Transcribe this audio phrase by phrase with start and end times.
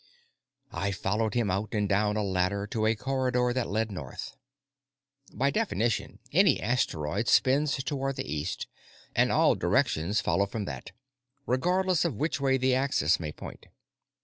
[0.73, 4.35] I followed him out and down a ladder to a corridor that led north.
[5.31, 8.65] By definition, any asteroid spins toward the east,
[9.15, 10.91] and all directions follow from that,
[11.45, 13.67] regardless of which way the axis may point.